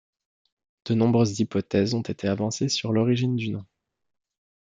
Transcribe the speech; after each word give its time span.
De 0.85 0.95
nombreuses 0.95 1.39
hypothèses 1.41 1.93
ont 1.93 2.01
été 2.01 2.27
avancées 2.27 2.69
sur 2.69 2.91
l'origine 2.91 3.35
du 3.35 3.51
nom. 3.51 3.63